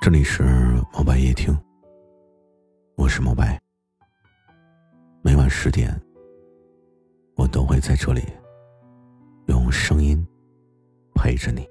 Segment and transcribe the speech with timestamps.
[0.00, 0.44] 这里是
[0.92, 1.54] 毛白夜听，
[2.94, 3.60] 我是毛白。
[5.22, 6.00] 每晚十点，
[7.34, 8.22] 我都会在这里
[9.48, 10.24] 用声音
[11.16, 11.68] 陪着你。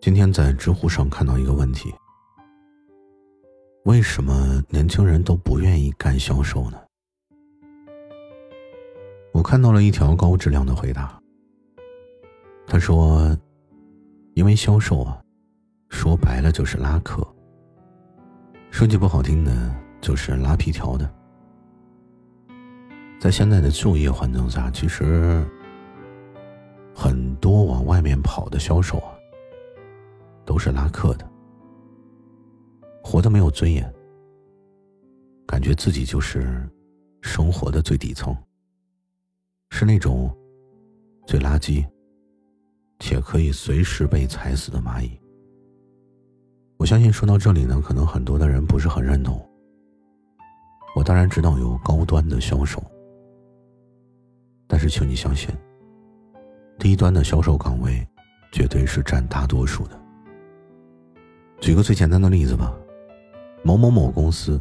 [0.00, 1.94] 今天在知乎上看到一个问题：
[3.84, 6.78] 为什么年轻人都不愿意干销售呢？
[9.42, 11.20] 我看到了一条高质量的回答。
[12.64, 13.36] 他说
[14.34, 15.20] ：“因为销售啊，
[15.88, 17.26] 说白了就是拉客。
[18.70, 21.12] 说句不好听的，就是拉皮条的。
[23.18, 25.44] 在现在的就业环境下，其实
[26.94, 29.10] 很多往外面跑的销售啊，
[30.46, 31.28] 都是拉客的，
[33.02, 33.92] 活得没有尊严，
[35.48, 36.64] 感觉自己就是
[37.22, 38.32] 生活的最底层。”
[39.74, 40.30] 是那种
[41.26, 41.82] 最垃圾
[42.98, 45.18] 且可以随时被踩死的蚂蚁。
[46.76, 49.40] 我相信说到这里呢，可能很多的人不是很认同。
[50.94, 52.84] 我当然知道有高端的销售，
[54.68, 55.48] 但是请你相信，
[56.78, 58.06] 低端的销售岗位
[58.52, 59.98] 绝对是占大多数的。
[61.62, 62.76] 举个最简单的例子吧，
[63.64, 64.60] 某某某公司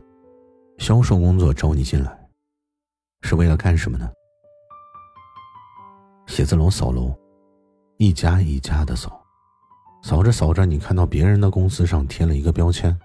[0.78, 2.30] 销售工作招你进来，
[3.24, 4.10] 是为了干什么呢？
[6.28, 7.14] 写字楼扫楼，
[7.98, 9.22] 一家一家的扫，
[10.02, 12.98] 扫着扫着，你看到别人的公司上贴了一个标签：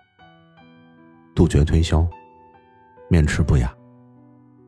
[1.35, 2.07] 杜绝推销，
[3.09, 3.75] 面吃不雅，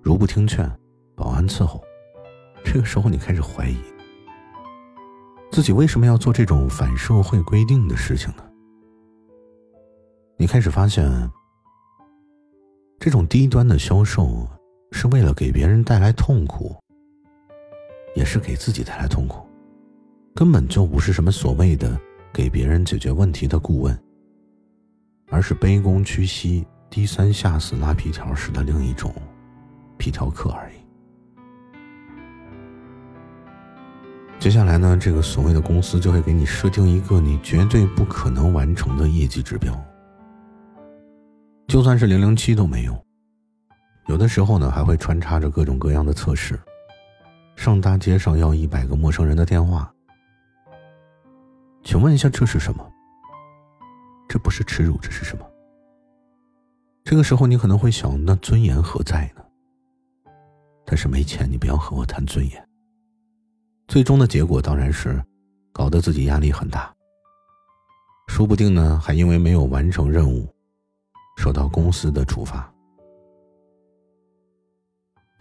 [0.03, 0.69] 如不听劝，
[1.15, 1.83] 保安伺候。
[2.65, 3.77] 这个时候，你开始怀疑
[5.51, 8.43] 自己为什么要做这种反社会规定的事情呢？
[10.37, 11.09] 你开始发现，
[12.99, 14.47] 这种低端的销售
[14.93, 16.77] 是为了给别人带来痛苦。
[18.15, 19.47] 也是给自己带来痛苦，
[20.35, 21.99] 根本就不是什么所谓的
[22.33, 23.99] 给别人解决问题的顾问，
[25.31, 29.15] 而是卑躬屈膝、低三下四拉皮条式的另一种
[29.97, 30.75] 皮条客而已。
[34.39, 39.75] 接下来呢，这个所谓的公司就会给你设定一个你绝对不可能完成的业绩指标，
[41.67, 42.97] 就算是零零七都没用，
[44.07, 46.59] 有的时候呢还会穿插着各种各样的测试。
[47.59, 49.93] 上大街上要一百个陌生人的电话，
[51.83, 52.89] 请问一下这是什么？
[54.29, 55.45] 这不是耻辱，这是什么？
[57.03, 59.43] 这个时候你可能会想，那尊严何在呢？
[60.87, 62.69] 但是没钱，你不要和我谈尊严。
[63.89, 65.21] 最终的结果当然是，
[65.73, 66.95] 搞得自己压力很大。
[68.29, 70.49] 说不定呢，还因为没有完成任务，
[71.37, 72.73] 受到公司的处罚。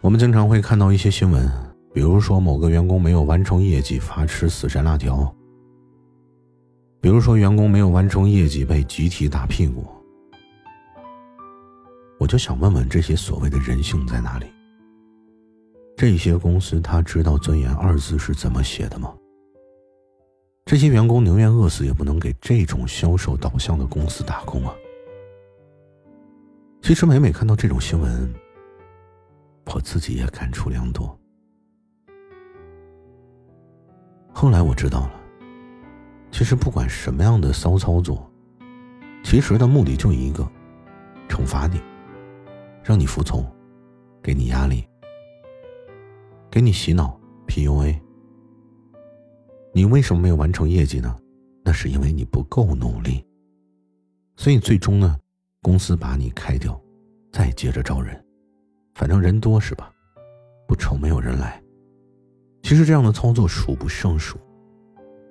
[0.00, 1.67] 我们经常会看到一些新闻。
[1.92, 5.34] 比如说，某个员工没有完成业绩，罚吃死神辣条；
[7.00, 9.86] 比如说，员工没有完成业绩，被集体打屁股。
[12.18, 14.46] 我就想问问，这些所谓的人性在哪里？
[15.96, 19.12] 这些公司他知道“尊严”二字是怎么写的吗？
[20.64, 24.74] 这些员工宁愿饿死，也不能给这种销售导向的公司打工啊！
[26.82, 28.32] 其实，每每看到这种新闻，
[29.74, 31.18] 我自己也感触良多。
[34.40, 35.20] 后来我知道了，
[36.30, 38.30] 其实不管什么样的骚操作，
[39.24, 40.48] 其实的目的就一个：
[41.28, 41.82] 惩罚你，
[42.84, 43.44] 让你服从，
[44.22, 44.86] 给你压力，
[46.48, 47.18] 给你洗脑
[47.48, 47.98] PUA。
[49.72, 51.18] 你为什么没有完成业绩呢？
[51.64, 53.26] 那是因为你不够努力。
[54.36, 55.18] 所以最终呢，
[55.62, 56.80] 公司把你开掉，
[57.32, 58.24] 再接着招人，
[58.94, 59.90] 反正人多是吧？
[60.68, 61.60] 不愁没有人来。
[62.62, 64.38] 其实这样的操作数不胜数，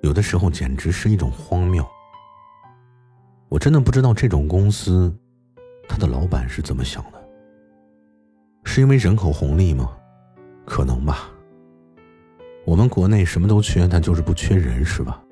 [0.02, 1.86] 有的时候简直是一种荒谬。
[3.48, 5.14] 我真的不知道这种公司，
[5.88, 7.28] 他的老板是怎么想的？
[8.64, 9.96] 是因为人口红利吗？
[10.66, 11.30] 可能吧。
[12.66, 15.22] 我们国内什么都缺，但就是不缺人，是吧？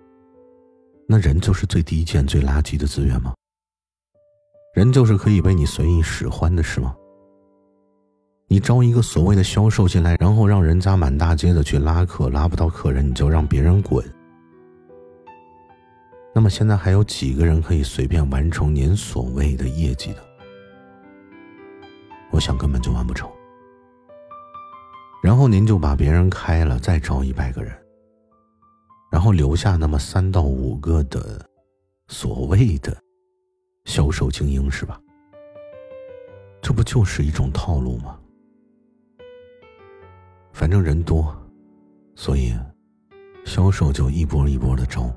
[1.06, 3.34] 那人就是最低贱、最垃圾的资源吗？
[4.74, 6.96] 人就是可以被你随意使唤的，是吗？
[8.48, 14.04] 你招一个所谓的销售进来，然后让人家满大街的去拉客，拉不到客人你就让别人滚。
[16.32, 20.22] 那么现在还有几个人可以随便完成您所谓的业绩的？
[22.30, 23.28] 我想根本就完不成。
[25.22, 27.74] 然后您就把别人开了，再招一百个人，
[29.10, 31.44] 然后留下那么三到五个的
[32.06, 32.96] 所谓的
[33.86, 35.00] 销售精英，是吧？
[36.62, 38.16] 这不就是一种套路吗？
[40.56, 41.36] 反正人多，
[42.14, 42.54] 所以
[43.44, 45.14] 销售就一波一波的招，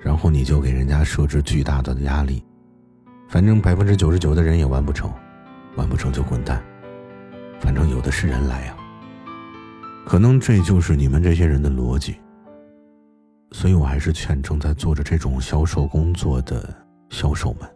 [0.00, 2.44] 然后你就给人家设置巨大的压力，
[3.28, 5.08] 反正百分之九十九的人也完不成，
[5.76, 6.60] 完不成就滚蛋，
[7.60, 8.76] 反正有的是人来呀。
[10.04, 12.16] 可能这就是你们这些人的逻辑，
[13.52, 16.68] 所以我还是劝正在做着这种销售工作的
[17.10, 17.70] 销售们，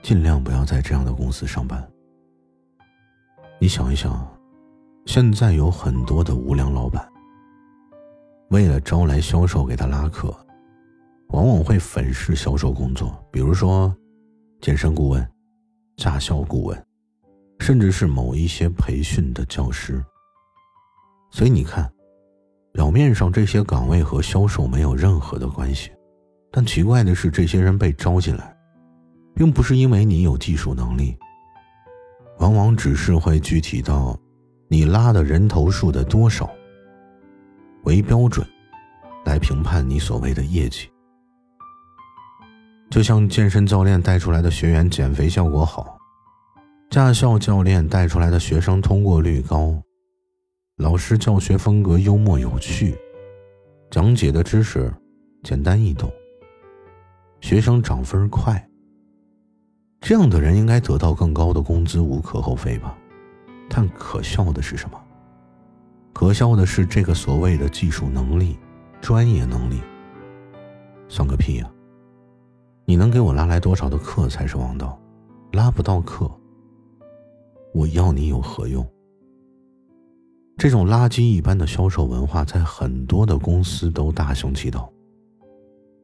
[0.00, 1.86] 尽量不要在这样的公司上班。
[3.60, 4.26] 你想一想，
[5.06, 7.06] 现在有很多的无良老板，
[8.50, 10.34] 为了招来销售给他拉客，
[11.28, 13.94] 往往会粉饰销售工作，比如说
[14.60, 15.28] 健身顾问、
[15.96, 16.86] 驾校顾问，
[17.60, 20.02] 甚至是某一些培训的教师。
[21.30, 21.88] 所以你看，
[22.72, 25.92] 表面上这些岗位和销售没有任何的关系，
[26.50, 28.56] 但奇怪的是，这些人被招进来，
[29.34, 31.16] 并不是因为你有技术能力。
[32.38, 34.18] 往往只是会具体到
[34.68, 36.50] 你拉的人头数的多少
[37.84, 38.46] 为标准，
[39.24, 40.88] 来评判你所谓的业绩。
[42.90, 45.98] 就像健身教练带出来的学员减肥效果好，
[46.90, 49.74] 驾校教练带出来的学生通过率高，
[50.76, 52.96] 老师教学风格幽默有趣，
[53.90, 54.92] 讲解的知识
[55.42, 56.10] 简单易懂，
[57.40, 58.64] 学生涨分快。
[60.00, 62.96] 这样的人应该得到更高的工资，无可厚非吧？
[63.68, 65.00] 但可笑的是什么？
[66.12, 68.56] 可笑的是这个所谓的技术能力、
[69.00, 69.80] 专业能力，
[71.08, 71.70] 算个屁呀！
[72.84, 75.00] 你能给我拉来多少的客才是王道？
[75.52, 76.30] 拉不到客，
[77.72, 78.86] 我要你有何用？
[80.56, 84.88] 这种垃圾一般的销售文化在很多的公司都大行其道。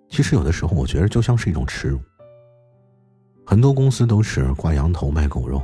[0.08, 2.00] 其实有的时候，我觉得就像是一种耻辱。
[3.46, 5.62] 很多公司都是挂羊头卖狗肉，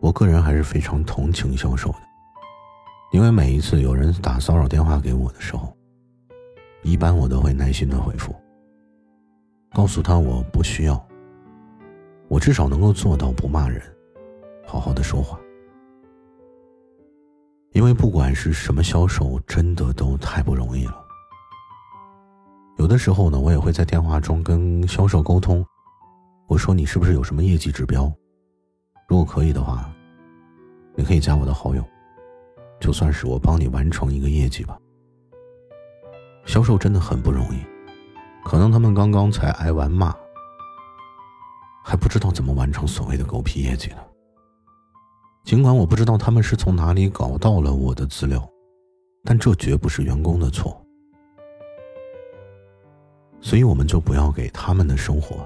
[0.00, 1.98] 我个人还是非常同情销售的，
[3.12, 5.76] 因为每一次有人打骚扰电话给我的时候，
[6.82, 8.34] 一般我都会耐心的回复，
[9.74, 11.06] 告诉他我不需要，
[12.28, 13.82] 我至少能够做到不骂人，
[14.66, 15.38] 好好的说话，
[17.72, 20.96] 因为不管是什么销售，真的都太不容易了。
[22.78, 25.62] 有的时候呢，我也会在电话中跟销售沟通。
[26.46, 28.10] 我说你是不是有什么业绩指标？
[29.10, 29.92] 如果可以的话，
[30.94, 31.84] 你可以加我的好友，
[32.78, 34.78] 就算是我帮你完成一个业绩吧。
[36.46, 37.58] 销售真的很不容易，
[38.44, 40.14] 可能他们刚刚才挨完骂，
[41.82, 43.96] 还不知道怎么完成所谓的狗屁业绩呢。
[45.42, 48.48] 尽管我不知道他们是从哪里搞到了我的资料，
[49.24, 50.80] 但这绝不是员工的错，
[53.40, 55.44] 所以我们就不要给他们的生活。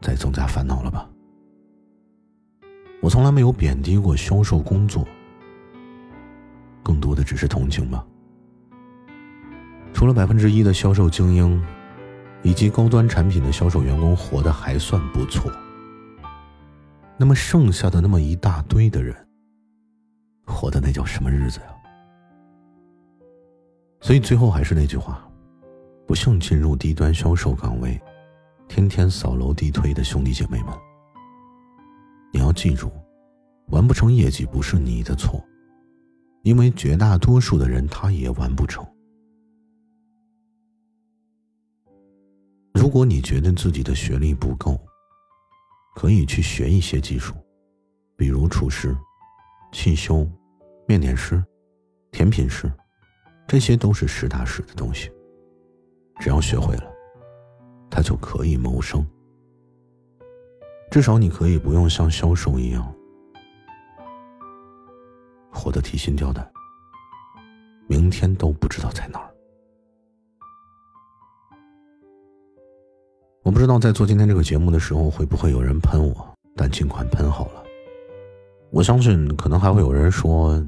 [0.00, 1.06] 再增加烦恼了吧？
[3.06, 5.06] 我从来没有贬低过销售工作，
[6.82, 8.04] 更多的只是同情吧。
[9.94, 11.64] 除了百分之一的销售精英，
[12.42, 15.52] 以及高端产品的销售员工活得还算不错，
[17.16, 19.14] 那么剩下的那么一大堆的人，
[20.44, 21.66] 活的那叫什么日子呀？
[24.00, 25.24] 所以最后还是那句话：
[26.08, 27.96] 不幸进入低端销售岗位。
[28.66, 30.70] 天天扫楼地推的兄弟姐妹们，
[32.36, 32.92] 你要记住，
[33.68, 35.42] 完不成业绩不是你的错，
[36.42, 38.86] 因为绝大多数的人他也完不成。
[42.74, 44.78] 如果你觉得自己的学历不够，
[45.94, 47.34] 可以去学一些技术，
[48.18, 48.94] 比如厨师、
[49.72, 50.30] 汽修、
[50.86, 51.42] 面点师、
[52.12, 52.70] 甜品师，
[53.48, 55.10] 这些都是实打实的东西，
[56.20, 56.92] 只要学会了。
[57.90, 59.02] 他就可以谋生，
[60.90, 62.94] 至少你可以不用像销售一样
[65.50, 66.48] 活得提心吊胆，
[67.86, 69.30] 明天都不知道在哪儿。
[73.42, 77.64] 我不知道在做今天这个节目的时候会不会有人喷我，但尽管喷好了。
[78.70, 80.62] 我相信可能还会有人说，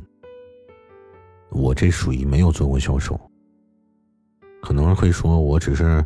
[1.50, 3.18] 我这属于没有做过销售，
[4.62, 6.04] 可能会说我只是。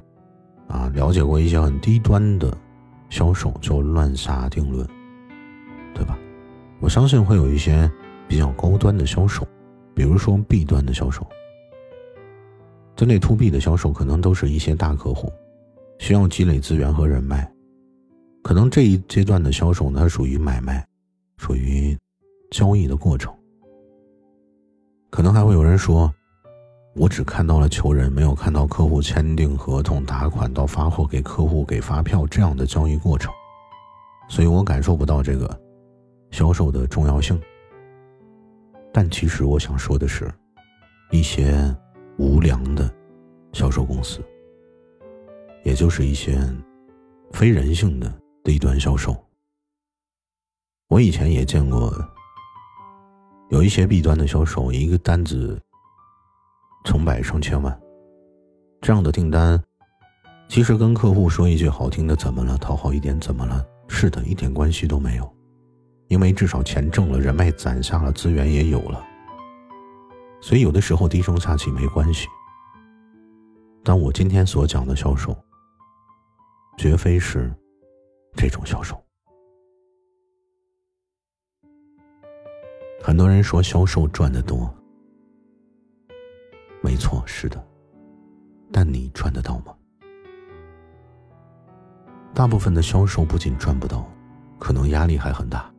[0.68, 2.56] 啊，了解过一些很低端的
[3.12, 4.88] 销售就乱下定论，
[5.92, 6.18] 对吧？
[6.80, 7.92] 我相信会有一些
[8.26, 9.46] 比较高端的销售，
[9.94, 11.26] 比如说 B 端的销售，
[12.96, 15.30] 针对 To B 的销售，可能都是一些大客户，
[15.98, 17.46] 需要积累资源和人脉。
[18.42, 20.82] 可能这一阶段的销售呢，它属于买卖，
[21.36, 21.94] 属于
[22.50, 23.30] 交易的过程。
[25.10, 26.10] 可能还会有人说。
[26.94, 33.32] 我只看到了求人，没有看到客户签订合同、打款到发货给客户、给发票这样的交易过程，
[34.28, 35.58] 所以我感受不到这个
[36.30, 37.40] 销售的重要性。
[38.92, 40.30] 但其实我想说的是，
[41.10, 41.74] 一些
[42.18, 42.94] 无良的
[43.54, 44.20] 销售公司，
[45.64, 46.38] 也就是一些
[47.32, 48.12] 非人性的
[48.44, 49.16] 低端销售。
[50.88, 51.90] 我以前也见过，
[53.48, 55.58] 有一些弊端的销售，一个单子
[56.84, 57.80] 成百上千万，
[58.80, 59.62] 这样的订单，
[60.48, 65.36] 其实跟客户说一句好听的“怎么了”，讨好一点“怎么了”，是的，一点关系都没有。
[66.08, 69.02] 因为至少钱挣了，人脉攒下了，资源也有了，
[70.42, 72.28] 所以有的时候低声下气没关系。
[73.82, 75.34] 但我今天所讲的销售，
[76.76, 77.50] 绝非是
[78.36, 79.02] 这种销售。
[83.02, 84.72] 很多人说销售赚的多，
[86.82, 87.64] 没错，是的，
[88.72, 89.74] 但你赚得到吗？
[92.34, 94.10] 大部分的销售不仅赚不到，
[94.58, 95.72] 可能压力还很大。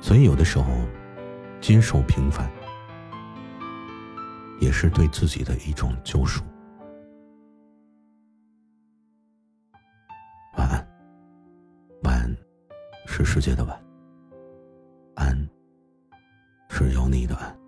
[0.00, 0.64] 所以，有的时候，
[1.60, 2.50] 接受平凡，
[4.60, 6.42] 也是对自己的一种救赎。
[10.58, 10.86] 晚安，
[12.02, 12.36] 晚安，
[13.06, 13.80] 是世界的晚，
[15.14, 15.48] 安，
[16.68, 17.61] 是有你的安。